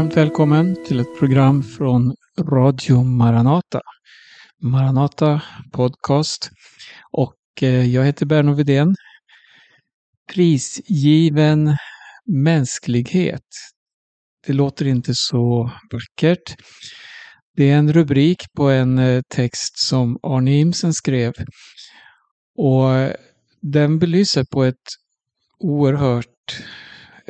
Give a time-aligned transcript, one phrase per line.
[0.00, 3.80] varmt välkommen till ett program från Radio Maranata.
[4.62, 5.42] Maranata
[5.72, 6.50] Podcast.
[7.12, 8.94] Och eh, jag heter Berno Widén.
[10.32, 11.76] Prisgiven
[12.26, 13.44] mänsklighet.
[14.46, 16.56] Det låter inte så vackert.
[17.56, 21.32] Det är en rubrik på en eh, text som Arne Imsen skrev.
[22.56, 23.14] Och eh,
[23.62, 24.86] den belyser på ett
[25.58, 26.62] oerhört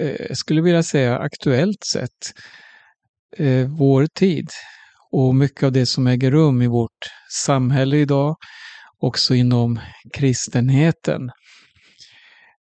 [0.01, 2.33] eh, skulle vilja säga aktuellt sett,
[3.37, 4.49] eh, vår tid
[5.13, 7.11] och mycket av det som äger rum i vårt
[7.45, 8.37] samhälle idag,
[8.99, 9.81] också inom
[10.13, 11.31] kristenheten.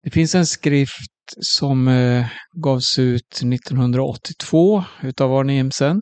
[0.03, 1.09] Det finns en skrift
[1.41, 2.25] som eh,
[2.63, 6.01] gavs ut 1982 utav Arne Imsen.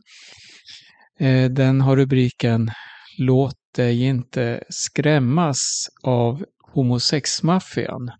[1.20, 2.70] Eh, den har rubriken
[3.18, 8.10] Låt dig inte skrämmas av homosexmaffian.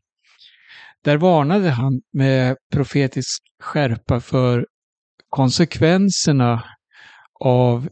[1.05, 4.67] Där varnade han med profetisk skärpa för
[5.29, 6.65] konsekvenserna
[7.41, 7.89] av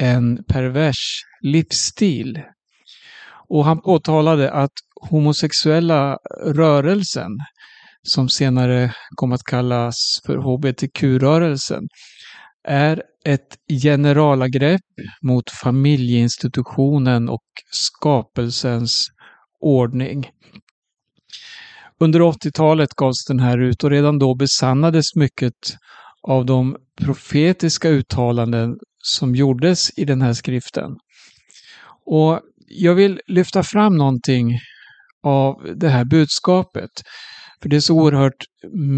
[0.00, 2.42] en pervers livsstil.
[3.48, 4.72] Och han påtalade att
[5.10, 7.30] homosexuella rörelsen,
[8.02, 11.88] som senare kom att kallas för hbtq-rörelsen,
[12.68, 14.80] är ett generalangrepp
[15.22, 19.06] mot familjeinstitutionen och skapelsens
[19.60, 20.30] ordning.
[22.02, 25.54] Under 80-talet gavs den här ut och redan då besannades mycket
[26.22, 30.90] av de profetiska uttalanden som gjordes i den här skriften.
[32.06, 34.58] Och jag vill lyfta fram någonting
[35.22, 36.90] av det här budskapet.
[37.62, 38.44] För det är så oerhört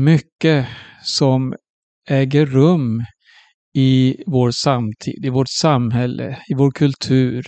[0.04, 0.66] mycket
[1.02, 1.54] som
[2.08, 3.04] äger rum
[3.74, 7.44] i vår samtid, i vårt samhälle, i vår kultur,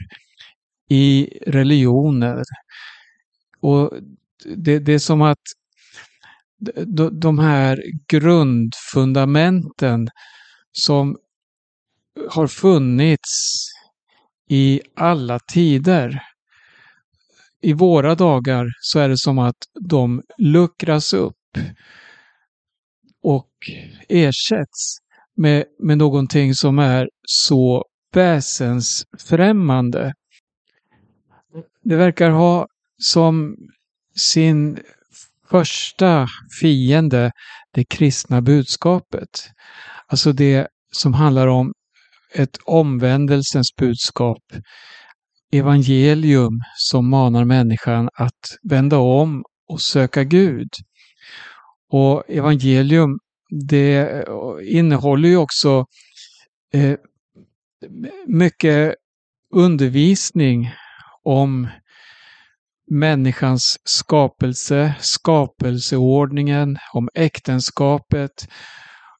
[0.91, 2.42] i religioner.
[3.60, 3.92] Och
[4.56, 5.42] det, det är som att
[7.12, 10.08] de här grundfundamenten
[10.72, 11.16] som
[12.30, 13.64] har funnits
[14.48, 16.22] i alla tider.
[17.60, 21.59] I våra dagar så är det som att de luckras upp
[23.22, 23.50] och
[24.09, 24.98] ersätts
[25.36, 30.14] med, med någonting som är så väsensfrämmande.
[31.82, 32.66] Det verkar ha
[32.98, 33.56] som
[34.16, 34.78] sin
[35.50, 36.26] första
[36.60, 37.32] fiende
[37.75, 39.28] det kristna budskapet.
[40.06, 41.72] Alltså det som handlar om
[42.34, 44.42] ett omvändelsens budskap.
[45.53, 50.69] Evangelium som manar människan att vända om och söka Gud.
[51.91, 53.19] Och evangelium
[53.69, 54.24] det
[54.62, 55.86] innehåller ju också
[56.72, 56.97] eh,
[58.26, 58.94] mycket
[59.54, 60.70] undervisning
[61.22, 61.69] om
[62.91, 68.49] människans skapelse, skapelseordningen, om äktenskapet,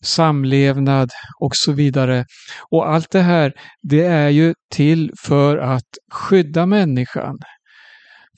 [0.03, 1.11] samlevnad
[1.41, 2.25] och så vidare.
[2.71, 3.53] Och allt det här,
[3.83, 7.39] det är ju till för att skydda människan,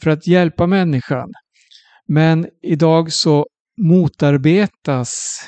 [0.03, 1.29] för att hjälpa människan.
[2.09, 3.47] Men idag så
[3.83, 5.41] motarbetas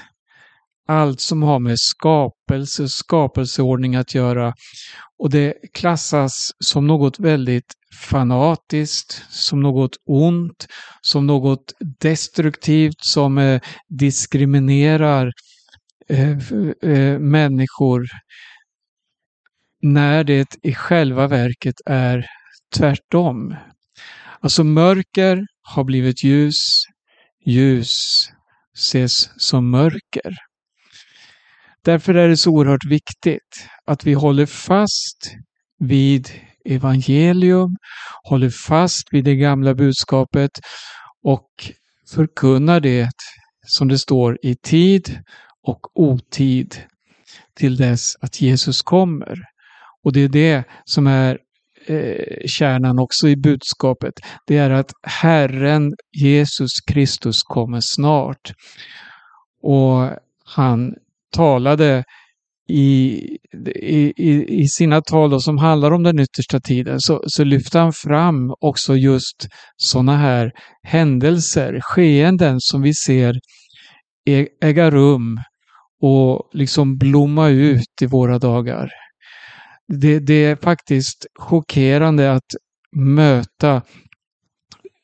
[0.89, 4.55] allt som har med skapelse, skapelseordning att göra.
[5.19, 7.75] Och det klassas som något väldigt
[8.11, 10.67] fanatiskt, som något ont,
[11.01, 15.33] som något destruktivt som eh, diskriminerar
[16.09, 16.39] eh,
[16.83, 18.07] eh, människor.
[19.83, 22.27] När det i själva verket är
[22.77, 23.57] tvärtom.
[24.41, 26.83] Alltså mörker har blivit ljus,
[27.45, 28.29] ljus
[28.75, 30.48] ses som mörker.
[31.85, 35.35] Därför är det så oerhört viktigt att vi håller fast
[35.79, 36.31] vid
[36.65, 37.77] evangelium,
[38.23, 40.51] håller fast vid det gamla budskapet
[41.25, 41.49] och
[42.15, 43.11] förkunnar det
[43.67, 45.19] som det står i tid
[45.63, 46.77] och otid
[47.55, 49.39] till dess att Jesus kommer.
[50.05, 51.39] Och det är det som är
[51.87, 54.15] eh, kärnan också i budskapet.
[54.47, 58.53] Det är att Herren Jesus Kristus kommer snart.
[59.63, 60.11] Och
[60.45, 60.95] han
[61.37, 62.05] talade
[62.69, 63.19] i,
[63.81, 67.93] i, i sina tal då, som handlar om den yttersta tiden så, så lyfter han
[67.93, 70.53] fram också just sådana här
[70.83, 73.41] händelser, skeenden som vi ser
[74.61, 75.41] äga rum
[76.03, 78.91] och liksom blomma ut i våra dagar.
[80.01, 82.55] Det, det är faktiskt chockerande att
[82.97, 83.83] möta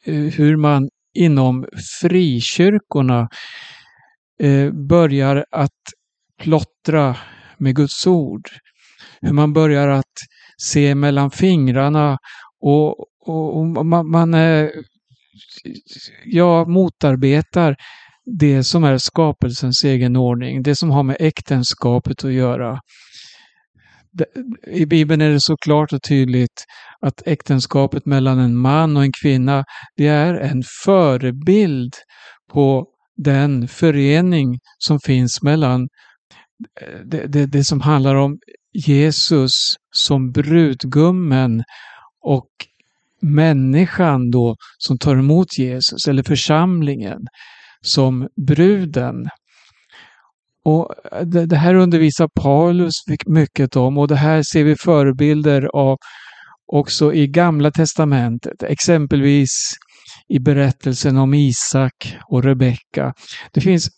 [0.05, 1.67] eh, hur man inom
[2.01, 3.29] frikyrkorna
[4.41, 5.71] eh, börjar att
[6.43, 7.17] plottra
[7.59, 8.49] med Guds ord.
[9.21, 10.13] Hur man börjar att
[10.63, 12.19] se mellan fingrarna
[12.61, 12.89] och,
[13.27, 14.69] och, och man, man eh,
[16.25, 17.77] ja, motarbetar
[18.39, 22.81] det som är skapelsens egen ordning, det som har med äktenskapet att göra.
[24.67, 26.65] I Bibeln är det så klart och tydligt
[27.01, 29.65] att äktenskapet mellan en man och en kvinna,
[29.97, 31.93] det är en förebild
[32.53, 32.87] på
[33.17, 35.89] den förening som finns mellan
[37.05, 38.39] det, det, det som handlar om
[38.87, 39.53] Jesus
[39.97, 41.63] som brudgummen
[42.21, 42.49] och
[43.23, 47.19] människan då som tar emot Jesus, eller församlingen
[47.81, 49.29] som bruden.
[50.65, 52.93] Och det, det, här undervisar Paulus
[53.27, 55.99] mycket om och det här ser vi förebilder av
[56.73, 59.51] också i Gamla Testamentet, exempelvis
[60.29, 63.15] i berättelsen om Isak och Rebecka.
[63.53, 63.89] Det finns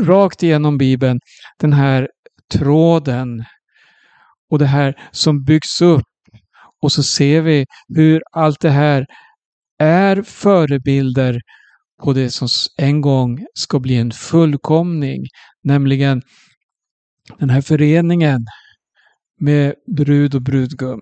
[0.00, 1.20] rakt igenom Bibeln
[1.58, 2.08] den här
[2.52, 3.44] tråden
[4.50, 6.02] och det här som byggs upp
[6.82, 9.06] och så ser vi hur allt det här
[9.78, 11.40] är förebilder
[12.02, 15.26] på det som en gång ska bli en fullkomning,
[15.64, 16.22] nämligen
[17.38, 18.46] den här föreningen
[19.40, 21.00] med brud och brudgum.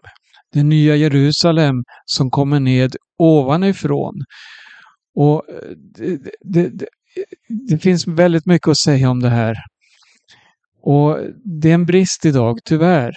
[0.52, 1.75] Det nya Jerusalem
[2.05, 4.14] som kommer ned ovanifrån.
[5.14, 6.87] Och eh, det, det, det,
[7.69, 9.56] det finns väldigt mycket att säga om det här.
[10.82, 13.15] Och det är en brist idag, tyvärr.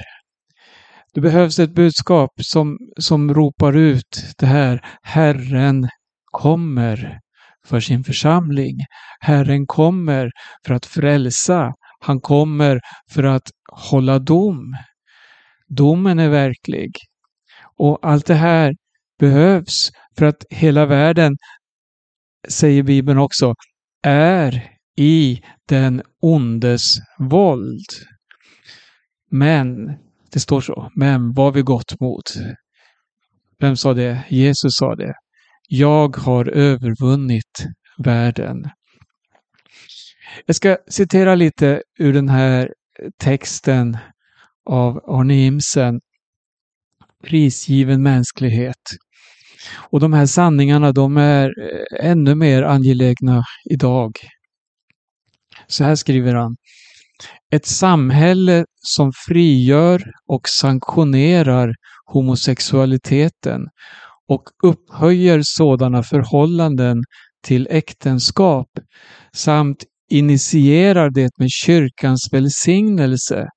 [1.13, 5.89] Det behövs ett budskap som, som ropar ut det här Herren
[6.31, 7.19] kommer
[7.65, 8.77] för sin församling.
[9.19, 10.31] Herren kommer
[10.65, 11.73] för att frälsa.
[11.99, 12.79] Han kommer
[13.11, 14.75] för att hålla dom.
[15.67, 16.91] Domen är verklig.
[17.77, 18.73] Och allt det här
[19.19, 21.37] behövs för att hela världen,
[22.49, 23.55] säger Bibeln också,
[24.03, 27.85] är i den ondes våld.
[29.31, 29.97] Men
[30.31, 30.91] det står så.
[30.95, 32.23] Men vad vi gått mot?
[33.59, 34.23] Vem sa det?
[34.29, 35.13] Jesus sa det.
[35.67, 37.65] Jag har övervunnit
[37.97, 38.69] världen.
[40.45, 42.73] Jag ska citera lite ur den här
[43.17, 43.97] texten
[44.65, 46.01] av Arne Imsen.
[47.23, 48.81] Prisgiven mänsklighet.
[49.89, 54.11] Och de här sanningarna, de är eh, ännu mer angelägna idag.
[55.67, 56.55] Så här skriver han.
[57.51, 61.75] Ett samhälle som frigör och sanktionerar
[62.05, 63.61] homosexualiteten
[64.27, 67.03] och upphöjer sådana förhållanden
[67.43, 68.67] till äktenskap
[69.35, 73.47] samt initierar det med kyrkans välsignelse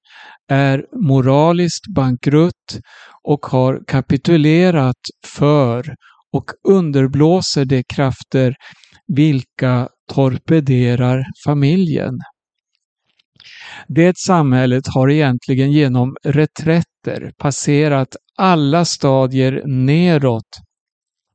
[0.49, 2.79] är moraliskt bankrutt
[3.23, 5.95] och har kapitulerat för
[6.33, 8.55] och underblåser de krafter
[9.07, 12.15] vilka torpederar familjen.
[13.89, 20.49] Det samhället har egentligen genom reträtter passerat alla stadier neråt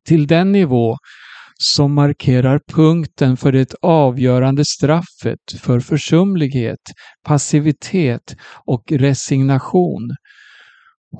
[0.08, 0.98] till den nivå
[1.64, 6.80] som markerar punkten för det avgörande straffet för försumlighet,
[7.24, 8.36] passivitet
[8.66, 10.16] och resignation.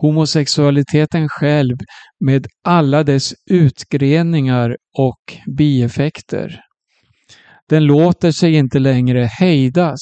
[0.02, 1.78] Homosexualiteten själv
[2.20, 6.62] med alla dess utgreningar och bieffekter.
[7.70, 10.00] Den låter sig inte längre hejdas,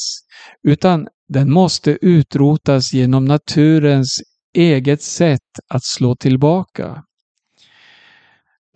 [0.67, 4.21] utan den måste utrotas genom naturens
[4.53, 7.03] eget sätt att slå tillbaka.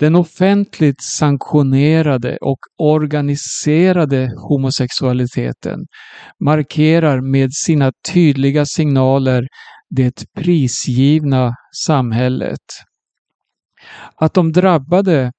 [0.01, 5.79] Den offentligt sanktionerade och organiserade homosexualiteten
[6.39, 9.47] markerar med sina tydliga signaler
[9.89, 11.55] det prisgivna
[11.85, 12.61] samhället.
[14.15, 15.31] Att de drabbade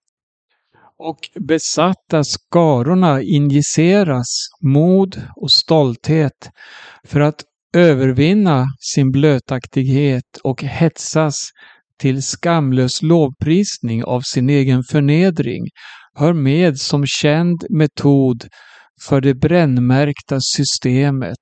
[0.99, 6.51] och besatta skarorna injiceras mod och stolthet
[7.05, 11.49] för att övervinna sin blötaktighet och hetsas
[12.03, 15.67] till skamlös lovprisning av sin egen förnedring
[16.15, 18.49] hör med som känd metod
[19.09, 21.39] för det brännmärkta systemet,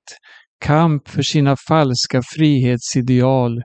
[0.65, 3.61] kamp för sina falska frihetsideal,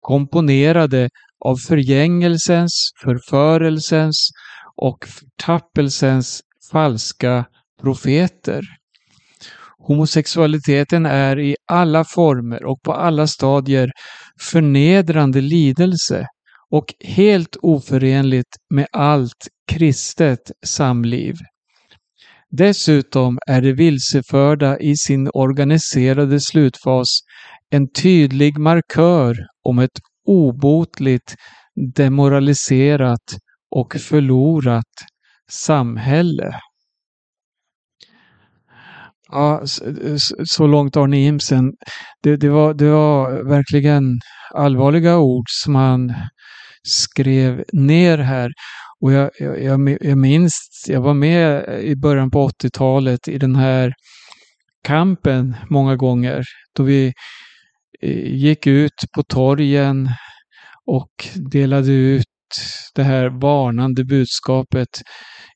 [0.00, 1.08] komponerade
[1.44, 2.72] av förgängelsens,
[3.04, 4.28] förförelsens
[4.76, 6.40] och förtappelsens
[6.72, 7.44] falska
[7.82, 8.62] profeter.
[9.78, 13.90] Homosexualiteten är i alla former och på alla stadier
[14.40, 16.26] förnedrande lidelse
[16.70, 21.34] och helt oförenligt med allt kristet samliv.
[22.50, 27.08] Dessutom är de vilseförda i sin organiserade slutfas
[27.70, 31.34] en tydlig markör om ett obotligt
[31.96, 33.36] demoraliserat
[33.70, 34.92] och förlorat
[35.50, 36.54] samhälle.
[39.32, 39.62] Ja,
[40.44, 41.72] så långt Arne Imsen.
[42.22, 44.20] Det, det, var, det var verkligen
[44.54, 46.14] allvarliga ord som han
[46.88, 48.50] skrev ner här.
[49.00, 50.52] Och jag, jag, jag minns,
[50.88, 53.92] jag var med i början på 80-talet i den här
[54.84, 56.42] kampen många gånger.
[56.76, 57.12] Då vi
[58.02, 60.08] eh, gick ut på torgen
[60.86, 62.26] och delade ut
[62.94, 64.88] det här varnande budskapet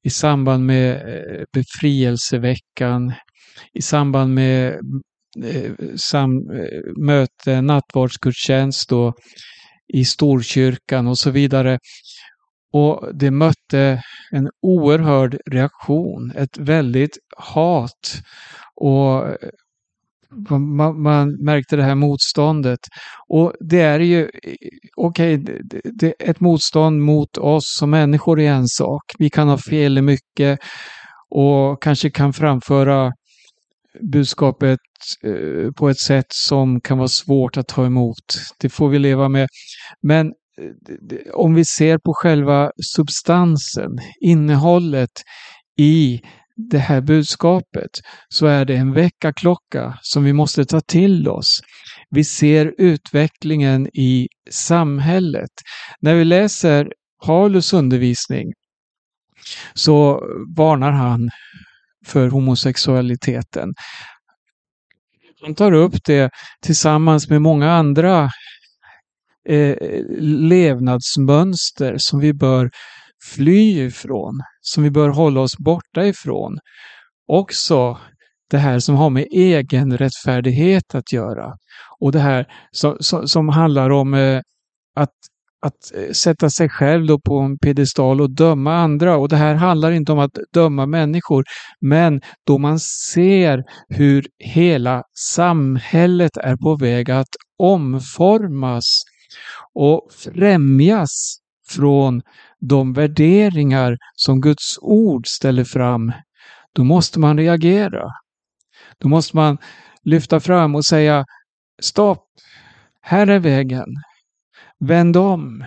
[0.07, 3.13] i samband med eh, befrielseveckan,
[3.75, 4.73] i samband med
[5.45, 9.15] eh, sam, eh, möte, nattvardsgudstjänst då
[9.95, 11.79] i Storkyrkan och så vidare.
[12.73, 18.21] Och det mötte en oerhörd reaktion, ett väldigt hat.
[18.81, 19.37] Och
[20.59, 22.80] man, man, märkte det här motståndet.
[23.28, 24.30] Och det är ju,
[24.97, 29.02] okej, okay, ett motstånd mot oss som människor är en sak.
[29.18, 30.59] Vi kan ha fel i mycket
[31.30, 33.12] och kanske kan framföra
[34.12, 34.78] budskapet
[35.23, 38.25] eh, på ett sätt som kan vara svårt att ta emot.
[38.61, 39.49] Det får vi leva med.
[40.02, 43.90] Men eh, om vi ser på själva substansen,
[44.21, 45.11] innehållet
[45.78, 46.21] i
[46.57, 47.91] det här budskapet
[48.29, 51.61] så är det en väckarklocka som vi måste ta till oss.
[52.11, 55.51] Vi ser utvecklingen i samhället.
[56.01, 56.93] När vi läser
[57.27, 58.53] Paulus undervisning
[59.75, 60.23] så
[60.57, 61.31] varnar han
[62.07, 63.75] för homosexualiteten.
[65.43, 66.31] Han tar upp det
[66.63, 68.31] tillsammans med många andra
[69.49, 69.77] eh,
[70.21, 72.71] levnadsmönster som vi bör
[73.35, 76.59] fly ifrån, som vi bör hålla oss borta ifrån.
[77.28, 77.99] Också
[78.50, 81.52] det här som har med egen rättfärdighet att göra.
[82.00, 84.40] Och det här som, som, som handlar om eh,
[84.97, 85.12] att,
[85.66, 89.16] att eh, sätta sig själv då på en piedestal och döma andra.
[89.16, 91.45] Och det här handlar inte om att döma människor,
[91.80, 92.80] men då man
[93.12, 95.02] ser hur hela
[95.35, 97.28] samhället är på väg att
[97.59, 99.02] omformas
[99.75, 102.23] och främjas från
[102.61, 106.12] de värderingar som Guds ord ställer fram,
[106.73, 108.02] då måste man reagera.
[108.99, 109.58] Då måste man
[110.04, 111.25] lyfta fram och säga
[111.82, 112.25] stopp,
[113.00, 113.87] här är vägen.
[114.80, 115.64] Vänd om.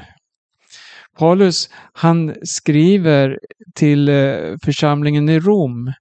[1.18, 3.40] Paulus han skriver
[3.76, 5.94] till eh, församlingen i Rom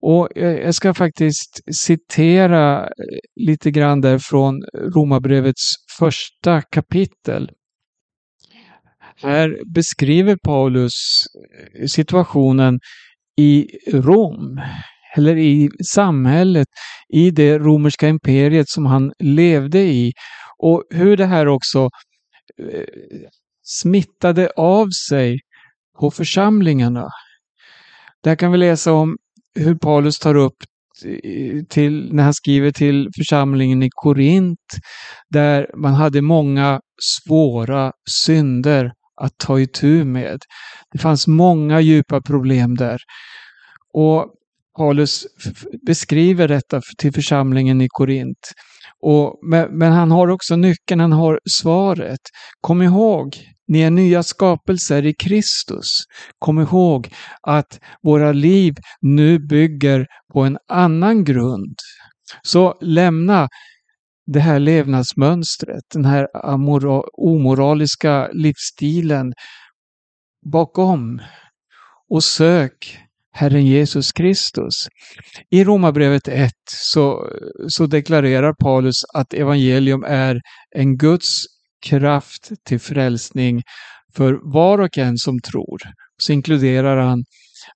[0.00, 2.88] och jag ska faktiskt citera eh,
[3.36, 4.62] lite grann där från
[4.94, 7.50] Romarbrevets första kapitel.
[9.24, 10.92] Här beskriver Paulus
[11.80, 12.80] eh, situationen
[13.36, 14.60] i Rom,
[15.16, 16.68] eller i samhället,
[17.08, 20.12] i det romerska imperiet som han levde i.
[20.58, 21.88] Och hur det här också
[22.62, 22.84] eh,
[23.62, 25.38] smittade av sig
[26.00, 27.08] på församlingarna.
[28.22, 29.16] Där kan vi läsa om
[29.54, 30.56] hur Paulus tar upp
[31.68, 34.74] till, när han skriver till församlingen i Korint,
[35.30, 40.38] där man hade många svåra synder att ta itu med.
[40.92, 42.98] Det fanns många djupa problem där.
[43.94, 44.34] Och
[44.76, 45.26] Paulus
[45.86, 48.52] beskriver detta till församlingen i Korint.
[49.02, 52.20] Och, men, men han har också nyckeln, han har svaret.
[52.60, 53.36] Kom ihåg,
[53.68, 55.86] ni är nya skapelser i Kristus.
[56.38, 57.08] Kom ihåg
[57.42, 61.74] att våra liv nu bygger på en annan grund.
[62.42, 63.48] Så lämna
[64.26, 66.28] det här levnadsmönstret, den här
[67.12, 69.32] omoraliska livsstilen
[70.52, 71.20] bakom
[72.10, 72.98] och sök
[73.32, 74.88] Herren Jesus Kristus.
[75.50, 77.30] I Romarbrevet 1 så,
[77.68, 80.40] så deklarerar Paulus att evangelium är
[80.76, 81.44] en Guds
[81.86, 83.62] kraft till frälsning
[84.16, 85.78] för var och en som tror.
[86.22, 87.24] Så inkluderar han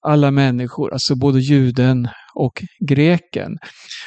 [0.00, 3.58] alla människor, alltså både juden och greken.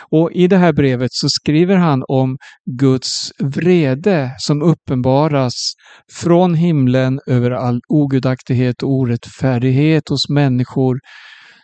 [0.10, 2.38] Och i det här brevet så skriver han om
[2.80, 5.74] Guds vrede som uppenbaras
[6.14, 11.00] från himlen över all ogudaktighet och orättfärdighet hos människor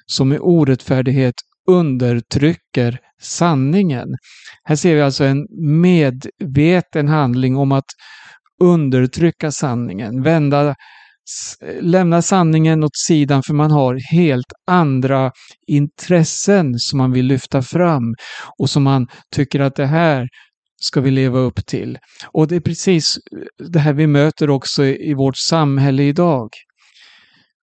[0.06, 1.36] som i orättfärdighet
[1.70, 4.08] undertrycker sanningen.
[4.64, 5.48] Här ser vi alltså en
[5.92, 7.86] medveten handling om att
[8.64, 10.76] undertrycka sanningen, vända
[11.82, 15.32] lämna sanningen åt sidan för man har helt andra
[15.68, 18.16] intressen som man vill lyfta fram
[18.60, 20.28] och som man tycker att det här
[20.82, 21.98] ska vi leva upp till.
[22.32, 26.50] Och det är precis eh, det här vi möter också i vårt samhälle idag.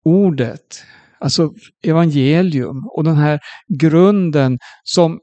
[0.05, 0.83] Ordet,
[1.19, 3.39] alltså evangelium och den här
[3.79, 5.19] grunden som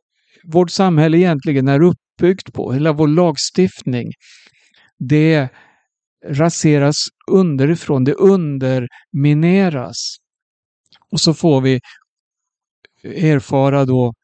[0.52, 4.12] vårt samhälle egentligen är uppbyggt på, hela vår lagstiftning.
[4.98, 5.48] Det
[6.24, 6.96] raseras
[7.30, 10.16] underifrån, det undermineras.
[11.10, 11.80] Och så får vi
[13.04, 14.14] erfara då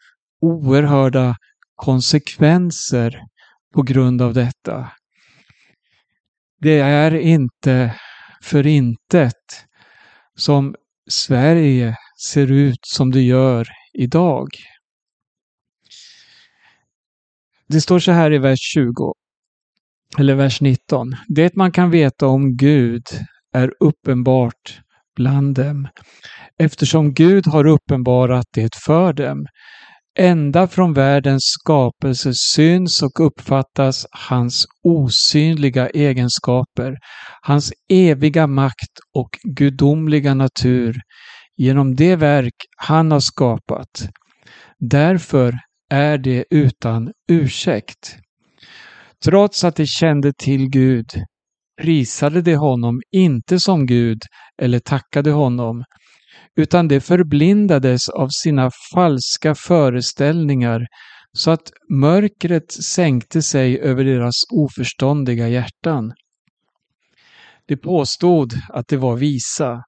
[0.40, 1.36] oerhörda
[1.74, 3.22] konsekvenser
[3.74, 4.92] på grund av detta.
[6.60, 7.94] Det är inte
[8.42, 9.66] för intet
[10.36, 10.74] som
[11.10, 11.96] Sverige
[12.28, 14.48] ser ut som det gör idag.
[17.66, 19.14] Det står så här i vers 20,
[20.18, 21.16] eller vers 19.
[21.28, 23.02] Det man kan veta om Gud
[23.54, 24.80] är uppenbart
[25.16, 25.88] bland dem,
[26.58, 29.46] eftersom Gud har uppenbarat det för dem.
[30.18, 36.96] Ända från världens skapelse syns och uppfattas hans osynliga egenskaper,
[37.42, 40.96] hans eviga makt och gudomliga natur
[41.56, 44.08] genom det verk han har skapat.
[44.78, 45.58] Därför
[45.90, 48.16] är det utan ursäkt.
[49.24, 51.06] Trots att de kände till Gud
[51.82, 54.18] prisade de honom inte som Gud
[54.62, 55.84] eller tackade honom,
[56.56, 60.86] utan de förblindades av sina falska föreställningar
[61.32, 66.12] så att mörkret sänkte sig över deras oförståndiga hjärtan.
[67.66, 69.82] De påstod att de var visa,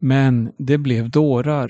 [0.00, 1.68] men de blev dårar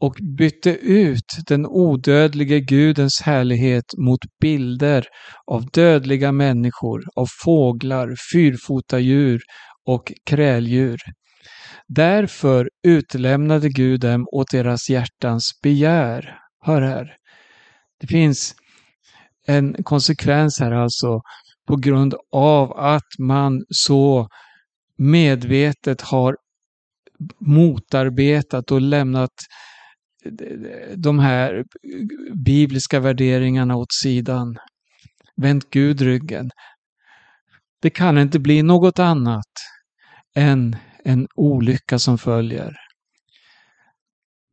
[0.00, 5.06] och bytte ut den odödlige Gudens härlighet mot bilder
[5.46, 9.40] av dödliga människor, av fåglar, fyrfotadjur
[9.86, 10.98] och kräldjur.
[11.88, 16.38] Därför utlämnade Gud dem åt deras hjärtans begär.
[16.60, 17.16] Hör här.
[18.00, 18.54] Det finns
[19.46, 21.20] en konsekvens här alltså
[21.68, 24.28] på grund av att man så
[24.98, 26.36] medvetet har
[27.40, 29.30] motarbetat och lämnat
[30.96, 31.64] de här
[32.44, 34.56] bibliska värderingarna åt sidan.
[35.36, 36.50] Vänt Gud ryggen.
[37.82, 39.52] Det kan inte bli något annat
[40.36, 42.76] än en olycka som följer.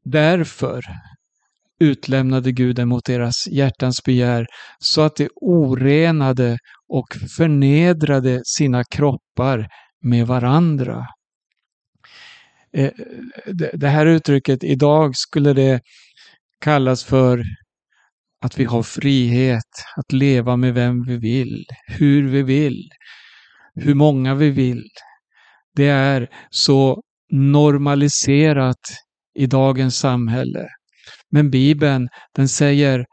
[0.06, 0.84] Därför
[1.80, 4.46] utlämnade Gud dem mot deras hjärtans begär
[4.80, 9.68] så att de orenade och förnedrade sina kroppar
[10.02, 11.06] med varandra.
[12.78, 12.92] Eh,
[13.74, 15.82] det här uttrycket, idag skulle det
[16.62, 17.44] kallas för
[18.42, 22.90] att vi har frihet att leva med vem vi vill, hur vi vill,
[23.76, 24.84] hur många vi vill.
[25.76, 28.82] Det är så normaliserat
[29.40, 30.68] i dagens samhälle.
[31.32, 33.06] Men Bibeln, den säger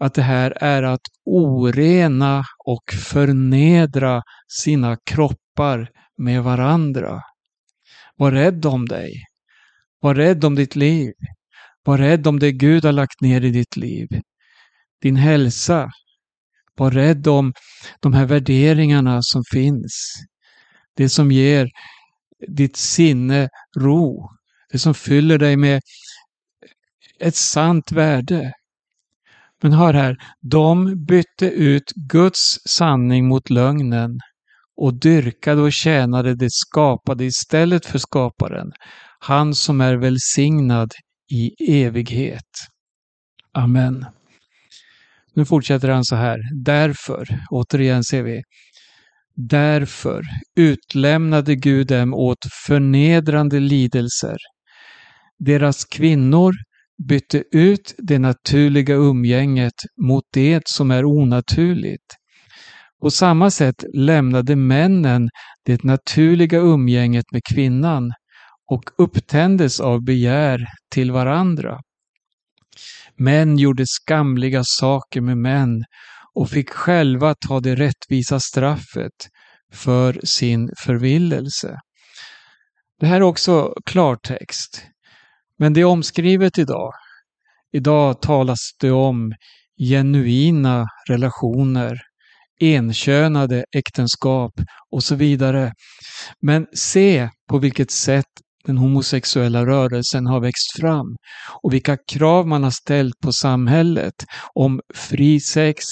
[0.00, 7.20] att det här är att orena och förnedra sina kroppar med varandra.
[8.18, 9.12] Var rädd om dig.
[10.00, 11.12] Var rädd om ditt liv.
[11.84, 14.08] Var rädd om det Gud har lagt ner i ditt liv.
[15.02, 15.90] Din hälsa.
[16.76, 17.52] Var rädd om
[18.00, 20.14] de här värderingarna som finns.
[20.96, 21.68] Det som ger
[22.48, 24.28] ditt sinne ro.
[24.72, 25.80] Det som fyller dig med
[27.20, 28.52] ett sant värde.
[29.62, 34.18] Men hör här, de bytte ut Guds sanning mot lögnen
[34.78, 38.72] och dyrkade och tjänade det skapade istället för skaparen,
[39.18, 40.92] han som är välsignad
[41.32, 41.50] i
[41.82, 42.52] evighet.
[43.52, 44.06] Amen.
[45.34, 46.38] Nu fortsätter han så här.
[46.64, 48.42] Därför, återigen ser vi,
[49.34, 50.22] därför
[50.56, 54.36] utlämnade Gud dem åt förnedrande lidelser.
[55.38, 56.52] Deras kvinnor
[57.08, 62.17] bytte ut det naturliga umgänget mot det som är onaturligt.
[63.00, 65.30] På samma sätt lämnade männen
[65.64, 68.12] det naturliga umgänget med kvinnan
[68.70, 71.80] och upptändes av begär till varandra.
[73.16, 75.84] Män gjorde skamliga saker med män
[76.34, 79.28] och fick själva ta det rättvisa straffet
[79.72, 81.80] för sin förvillelse.
[83.00, 84.86] Det här är också klartext,
[85.58, 86.92] men det är omskrivet idag.
[87.72, 89.32] Idag talas det om
[89.78, 92.07] genuina relationer
[92.60, 94.52] enkönade äktenskap
[94.90, 95.72] och så vidare.
[96.40, 98.26] Men se på vilket sätt
[98.64, 101.16] den homosexuella rörelsen har växt fram
[101.62, 104.14] och vilka krav man har ställt på samhället
[104.54, 105.84] om fri sex,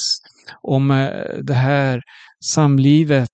[0.63, 1.09] om eh,
[1.43, 2.01] det här
[2.45, 3.31] samlivet.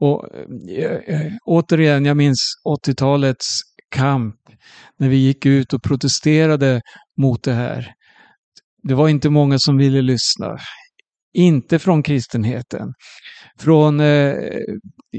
[0.00, 0.28] Och
[0.70, 2.38] eh, eh, återigen, jag minns
[2.86, 3.60] 80-talets
[3.90, 4.36] kamp
[4.98, 6.80] när vi gick ut och protesterade
[7.20, 7.92] mot det här.
[8.82, 10.58] Det var inte många som ville lyssna.
[11.34, 12.92] Inte från kristenheten.
[13.60, 14.34] Från eh,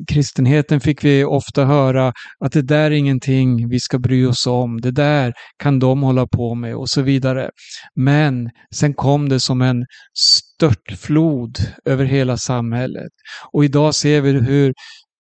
[0.08, 2.14] kristenheten fick vi ofta höra
[2.46, 4.82] att det där är ingenting vi ska bry oss om.
[4.82, 7.50] Det där kan de hålla på med och så vidare.
[7.96, 9.86] Men sen kom det som en
[10.20, 13.12] störtflod över hela samhället.
[13.52, 14.74] Och idag ser vi hur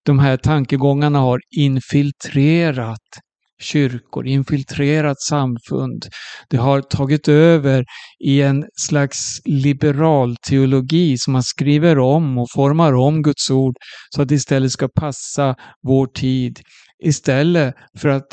[0.05, 2.99] de här tankegångarna har infiltrerat
[3.61, 6.05] kyrkor, infiltrerat samfund.
[6.49, 7.85] Det har tagit över
[8.25, 13.75] i en slags liberal teologi som man skriver om och formar om Guds ord
[14.09, 16.59] så att det istället ska passa vår tid.
[17.03, 18.27] Istället för att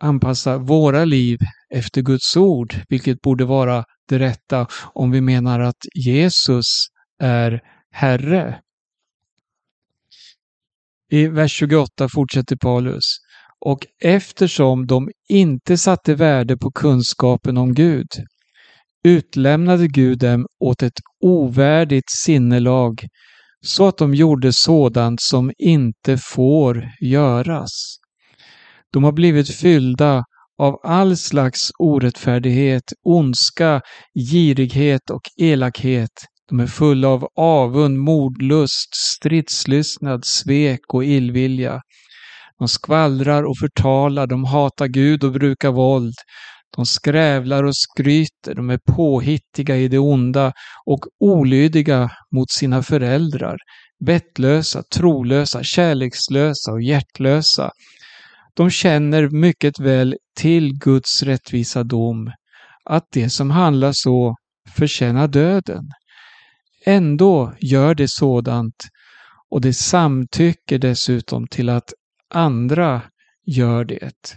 [0.00, 1.38] anpassa våra liv
[1.74, 6.66] efter Guds ord, vilket borde vara det rätta om vi menar att Jesus
[7.22, 7.60] är
[7.92, 8.60] Herre.
[11.10, 13.04] I vers 28 fortsätter Paulus.
[13.64, 18.08] Och eftersom de inte satte värde på kunskapen om Gud
[19.04, 23.06] utlämnade Gud dem åt ett ovärdigt sinnelag
[23.64, 27.70] så att de gjorde sådant som inte får göras.
[28.92, 30.24] De har blivit fyllda
[30.58, 33.80] av all slags orättfärdighet, ondska,
[34.30, 36.10] girighet och elakhet.
[36.48, 41.80] De är fulla av avund, mordlust, stridslystnad, svek och illvilja.
[42.58, 46.14] De skvallrar och förtalar, de hatar Gud och brukar våld.
[46.76, 50.52] De skrävlar och skryter, de är påhittiga i det onda
[50.86, 53.56] och olydiga mot sina föräldrar,
[54.06, 57.70] vettlösa, trolösa, kärlekslösa och hjärtlösa.
[58.56, 62.30] De känner mycket väl till Guds rättvisa dom,
[62.84, 64.36] att det som handlar så
[64.76, 65.84] förtjänar döden.
[66.86, 68.76] Ändå gör det sådant
[69.50, 71.92] och det samtycker dessutom till att
[72.34, 73.02] andra
[73.46, 74.36] gör det.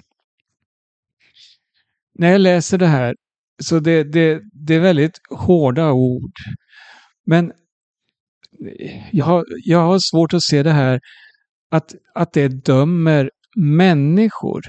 [2.14, 3.16] När jag läser det här
[3.64, 6.32] så det, det, det är väldigt hårda ord.
[7.26, 7.52] Men
[9.12, 11.00] jag har, jag har svårt att se det här
[11.72, 14.62] att, att det dömer människor.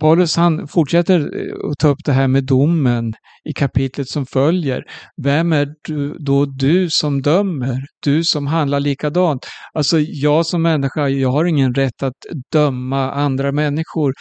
[0.00, 4.82] Paulus han fortsätter eh, att ta upp det här med domen i kapitlet som följer.
[5.22, 7.82] Vem är du, då du som dömer?
[8.04, 9.46] Du som handlar likadant.
[9.72, 12.14] Alltså jag som människa, jag har ingen rätt att
[12.52, 14.12] döma andra människor.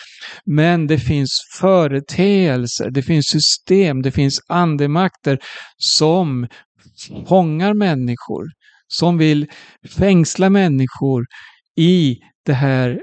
[0.45, 5.39] Men det finns företeelser, det finns system, det finns andemakter
[5.77, 6.47] som
[7.27, 8.45] fångar människor,
[8.87, 9.47] som vill
[9.97, 11.25] fängsla människor
[11.77, 12.99] i det här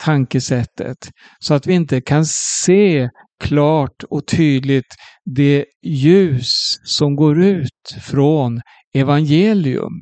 [0.00, 3.08] tankesättet så att vi inte kan se
[3.40, 8.60] klart och tydligt det ljus som går ut från
[8.94, 10.00] evangelium.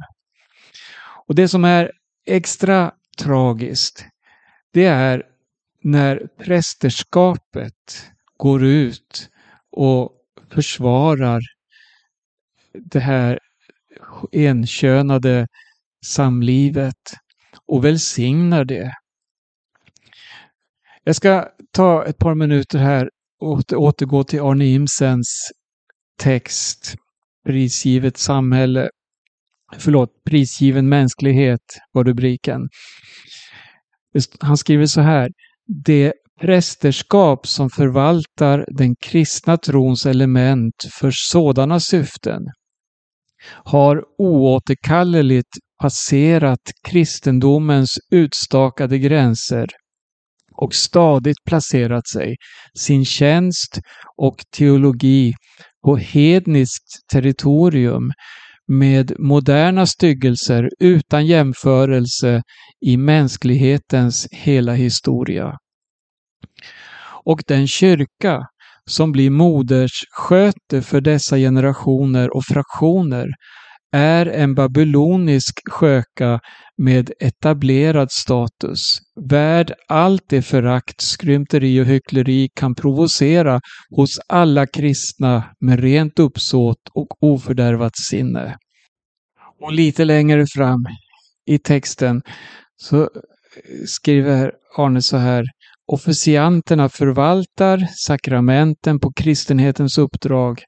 [1.26, 1.92] Och det som är
[2.26, 4.04] extra tragiskt,
[4.72, 5.22] det är
[5.82, 9.28] när prästerskapet går ut
[9.76, 10.12] och
[10.50, 11.40] försvarar
[12.74, 13.38] det här
[14.32, 15.46] enkönade
[16.06, 17.14] samlivet
[17.66, 18.92] och välsignar det
[21.08, 25.50] jag ska ta ett par minuter här och återgå till Arne Imsens
[26.20, 26.94] text
[27.46, 28.90] Prisgivet samhälle.
[29.78, 31.60] Förlåt, Prisgiven mänsklighet
[31.92, 32.68] var rubriken.
[34.40, 35.30] Han skriver så här.
[35.84, 42.42] Det prästerskap som förvaltar den kristna trons element för sådana syften
[43.64, 49.68] har oåterkalleligt passerat kristendomens utstakade gränser
[50.62, 52.36] och stadigt placerat sig,
[52.78, 53.80] sin tjänst
[54.16, 55.32] och teologi
[55.84, 58.12] på hedniskt territorium
[58.68, 62.42] med moderna styggelser utan jämförelse
[62.86, 65.52] i mänsklighetens hela historia.
[67.24, 68.42] Och den kyrka
[68.90, 73.26] som blir moderssköte för dessa generationer och fraktioner
[73.92, 76.40] är en babylonisk sköka
[76.82, 85.44] med etablerad status, värd allt det förakt, skrymteri och hyckleri kan provocera hos alla kristna
[85.60, 88.56] med rent uppsåt och ofördärvat sinne.
[89.60, 90.86] Och lite längre fram
[91.46, 92.22] i texten
[92.76, 93.08] så eh,
[93.86, 95.44] skriver Arne så här
[95.92, 100.62] Officianterna förvaltar sakramenten på kristenhetens uppdrag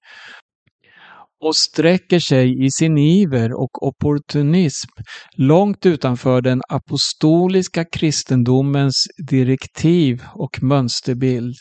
[1.41, 4.89] och sträcker sig i sin iver och opportunism
[5.37, 11.55] långt utanför den apostoliska kristendomens direktiv och mönsterbild.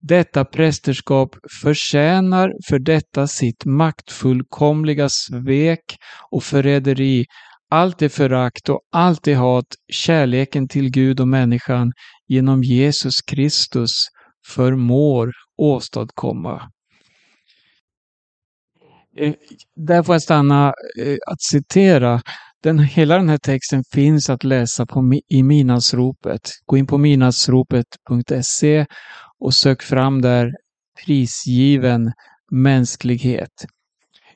[0.00, 5.96] Detta prästerskap förtjänar för detta sitt maktfullkomliga svek
[6.30, 7.24] och förräderi
[7.70, 11.92] allt det förakt och allt det hat kärleken till Gud och människan
[12.28, 13.90] genom Jesus Kristus
[14.46, 16.70] förmår åstadkomma.
[19.16, 19.34] Eh,
[19.76, 22.22] där får jag stanna eh, att citera.
[22.62, 26.50] Den, hela den här texten finns att läsa på, i Minasropet.
[26.66, 28.86] Gå in på minasropet.se
[29.38, 30.52] och sök fram där
[31.06, 32.12] prisgiven
[32.50, 33.64] mänsklighet.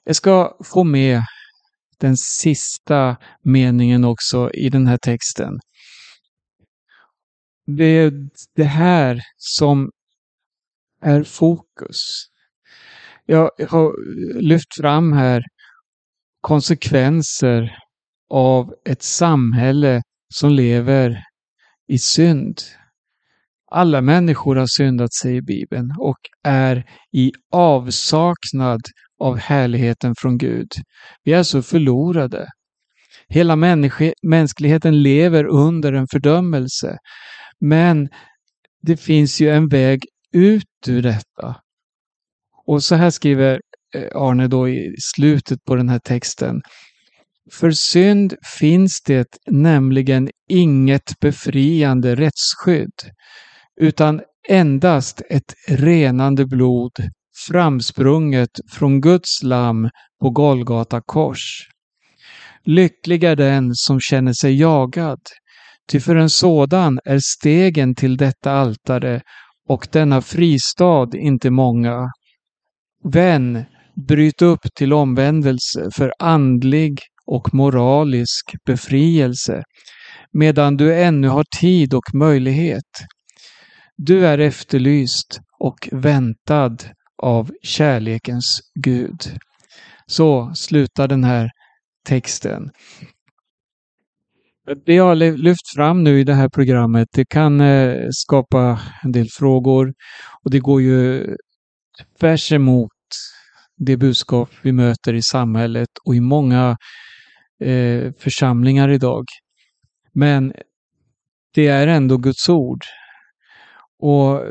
[0.05, 1.23] Jag ska få med
[1.99, 5.59] den sista meningen också i den här texten.
[7.67, 8.12] Det är
[8.57, 9.91] det här som
[11.03, 12.27] är fokus
[13.31, 13.93] jag har
[14.41, 15.43] lyft fram här
[16.41, 17.79] konsekvenser
[18.31, 20.03] av ett samhälle
[20.35, 21.23] som lever
[21.88, 22.61] i synd.
[23.71, 28.81] Alla människor har syndat, säger Bibeln, och är i avsaknad
[29.21, 30.73] av härligheten från Gud.
[31.25, 32.49] Vi är så förlorade.
[33.29, 33.57] Hela
[34.23, 36.99] mänskligheten lever under en fördömelse.
[37.61, 38.09] Men
[38.83, 40.01] det finns ju en väg
[40.33, 41.57] ut ur detta.
[42.68, 43.61] Och så här skriver
[43.94, 46.61] eh, Arne då i slutet på den här texten.
[47.52, 53.12] För synd finns det nämligen inget befriande rättsskydd,
[53.81, 56.92] utan endast ett renande blod
[57.48, 61.68] framsprunget från Guds lamm på Golgata kors.
[62.64, 65.20] Lycklig är den som känner sig jagad,
[65.90, 69.20] ty för en sådan är stegen till detta altare
[69.68, 72.11] och denna fristad inte många.
[73.04, 73.64] Vän,
[74.08, 79.62] bryt upp till omvändelse för andlig och moralisk befrielse,
[80.32, 82.92] medan du ännu har tid och möjlighet.
[83.96, 86.76] Du är efterlyst och väntad
[87.22, 89.20] av kärlekens Gud.
[90.06, 91.50] Så slutar den här
[92.08, 92.70] texten.
[94.87, 99.12] Det jag har lyft fram nu i det här programmet, det kan eh, skapa en
[99.12, 99.92] del frågor
[100.44, 101.26] och det går ju
[102.20, 102.90] tvärs emot
[103.76, 106.76] det budskap vi möter i samhället och i många
[107.61, 109.24] eh, församlingar idag.
[110.12, 110.52] Men
[111.54, 112.84] det är ändå Guds ord.
[113.98, 114.42] Och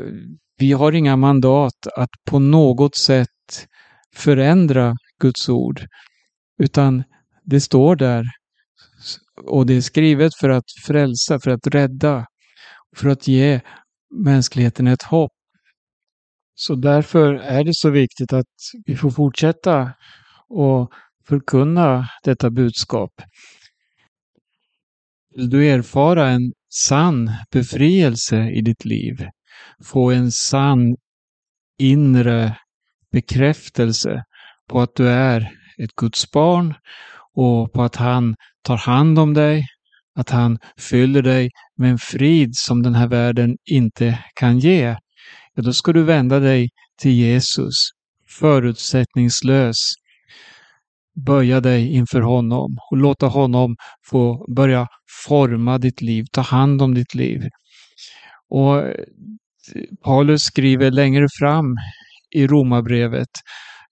[0.58, 3.66] vi har inga mandat att på något sätt
[4.14, 5.86] förändra Guds ord,
[6.58, 7.04] utan
[7.44, 8.24] det står där
[9.44, 12.26] och det är skrivet för att frälsa, för att rädda,
[12.96, 13.60] för att ge
[14.24, 15.32] mänskligheten ett hopp.
[16.60, 18.46] Så därför är det så viktigt att
[18.86, 19.92] vi får fortsätta
[20.48, 20.92] och
[21.28, 23.12] förkunna detta budskap.
[25.34, 29.28] Vill du erfara en sann befrielse i ditt liv,
[29.84, 30.96] få en sann
[31.78, 32.56] inre
[33.12, 34.24] bekräftelse
[34.68, 35.40] på att du är
[35.82, 36.74] ett Guds barn
[37.34, 39.66] och på att han tar hand om dig,
[40.14, 44.96] att han fyller dig med en frid som den här världen inte kan ge,
[45.58, 46.68] ja, då ska du vända dig
[47.00, 47.74] till Jesus,
[48.38, 49.76] förutsättningslös.
[51.26, 53.76] Böja dig inför honom och låta honom
[54.10, 54.86] få börja
[55.26, 57.42] forma ditt liv, ta hand om ditt liv.
[58.48, 58.94] Och eh,
[60.04, 61.76] Paulus skriver längre fram
[62.30, 63.30] i Romarbrevet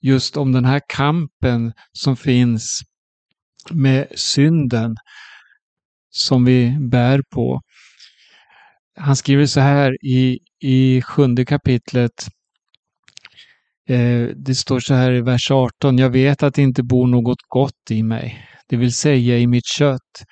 [0.00, 2.80] just om den här kampen som finns
[3.70, 4.96] med synden
[6.10, 7.60] som vi bär på.
[8.96, 12.26] Han skriver så här i, i sjunde kapitlet.
[13.88, 15.98] Eh, det står så här i vers 18.
[15.98, 19.66] Jag vet att det inte bor något gott i mig, det vill säga i mitt
[19.78, 20.24] kött.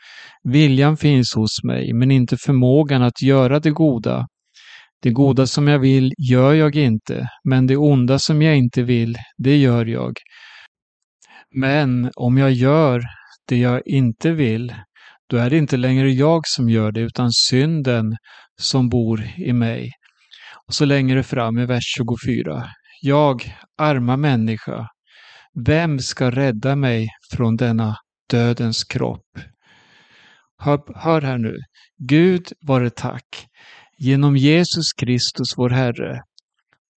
[0.45, 4.27] Viljan finns hos mig, men inte förmågan att göra det goda.
[5.03, 9.17] Det goda som jag vill gör jag inte, men det onda som jag inte vill,
[9.37, 10.13] det gör jag.
[11.55, 13.03] Men om jag gör
[13.49, 14.75] det jag inte vill,
[15.35, 18.17] då är det inte längre jag som gör det, utan synden
[18.61, 19.91] som bor i mig.
[20.67, 22.69] Och så längre fram i vers 24.
[23.03, 24.89] Jag, arma människa,
[25.67, 27.97] vem ska rädda mig från denna
[28.31, 29.39] dödens kropp?
[30.59, 31.57] Hör, hör här nu.
[31.99, 33.47] Gud vare tack,
[33.99, 36.21] genom Jesus Kristus vår Herre.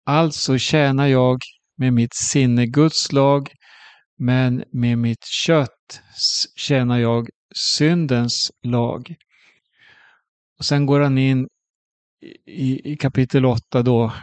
[0.05, 1.37] Alltså tjänar jag
[1.77, 3.49] med mitt sinne Guds lag,
[4.19, 6.01] men med mitt kött
[6.55, 9.15] tjänar jag syndens lag.
[10.59, 11.47] Och sen går han in
[12.45, 14.13] i, i kapitel 8 då,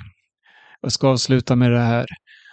[0.81, 2.07] jag ska avsluta med det här,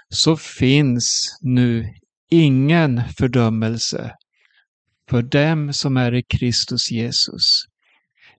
[0.10, 1.93] så finns nu
[2.29, 4.15] ingen fördömelse
[5.10, 7.65] för dem som är i Kristus Jesus.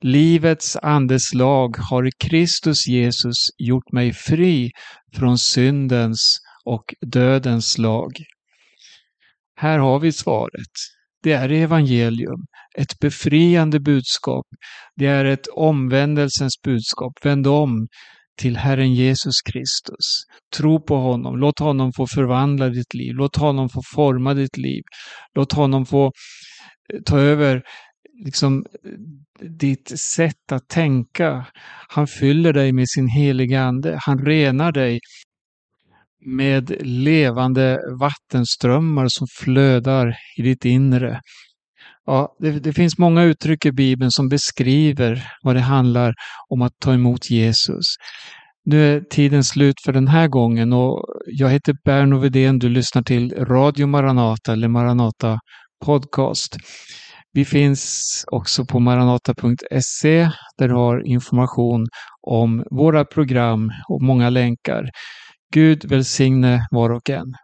[0.00, 4.70] Livets andes lag har i Kristus Jesus gjort mig fri
[5.14, 8.12] från syndens och dödens lag.
[9.56, 10.72] Här har vi svaret.
[11.22, 12.46] Det är evangelium,
[12.78, 14.46] ett befriande budskap.
[14.96, 17.12] Det är ett omvändelsens budskap.
[17.22, 17.86] Vänd om
[18.38, 20.06] till Herren Jesus Kristus.
[20.56, 21.38] Tro på honom.
[21.38, 23.14] Låt honom få förvandla ditt liv.
[23.14, 24.82] Låt honom få forma ditt liv.
[25.34, 26.12] Låt honom få
[26.92, 27.62] eh, ta över
[28.24, 28.64] liksom,
[29.40, 31.46] ditt sätt att tänka.
[31.88, 33.98] Han fyller dig med sin heliga Ande.
[34.00, 35.00] Han renar dig
[36.26, 41.20] med levande vattenströmmar som flödar i ditt inre.
[42.06, 46.14] Ja, det, det, finns många uttryck i Bibeln som beskriver vad det handlar
[46.48, 47.84] om att ta emot Jesus.
[48.64, 52.58] Nu är tiden slut för den här gången och jag heter Berno Vedén.
[52.58, 55.38] Du lyssnar till Radio Maranata eller Maranata
[55.84, 56.56] Podcast.
[57.32, 61.86] Vi finns också på maranata.se där du har information
[62.22, 64.90] om våra program och många länkar.
[65.52, 67.34] Gud välsigne var och en.